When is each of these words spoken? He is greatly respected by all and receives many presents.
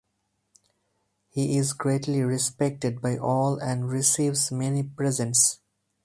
He 1.29 1.59
is 1.59 1.73
greatly 1.73 2.23
respected 2.23 3.01
by 3.01 3.19
all 3.19 3.59
and 3.59 3.87
receives 3.87 4.51
many 4.51 4.81
presents. 4.81 5.59